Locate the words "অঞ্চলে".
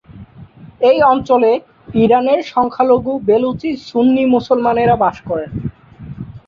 1.11-1.51